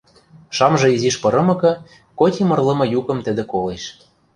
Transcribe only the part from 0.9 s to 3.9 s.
изиш пырымыкы, коти мырлымы юкым тӹдӹ колеш.